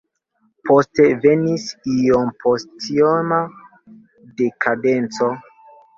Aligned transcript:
Poste 0.69 1.05
venis 1.25 1.67
iompostioma 1.97 3.39
dekadenco. 4.43 5.29